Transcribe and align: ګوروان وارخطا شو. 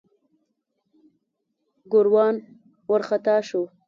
ګوروان 1.91 2.35
وارخطا 2.89 3.35
شو. 3.47 3.61